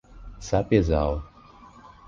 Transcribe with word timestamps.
Sapezal 0.47 1.15